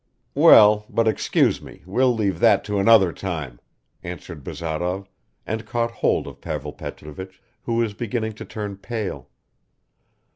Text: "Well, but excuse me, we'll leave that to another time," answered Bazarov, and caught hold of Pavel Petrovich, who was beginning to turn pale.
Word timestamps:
"Well, 0.33 0.87
but 0.89 1.07
excuse 1.07 1.61
me, 1.61 1.83
we'll 1.85 2.11
leave 2.15 2.39
that 2.39 2.63
to 2.63 2.79
another 2.79 3.13
time," 3.13 3.59
answered 4.03 4.43
Bazarov, 4.43 5.07
and 5.45 5.63
caught 5.67 5.91
hold 5.91 6.25
of 6.25 6.41
Pavel 6.41 6.73
Petrovich, 6.73 7.39
who 7.65 7.75
was 7.75 7.93
beginning 7.93 8.33
to 8.33 8.45
turn 8.45 8.77
pale. 8.77 9.29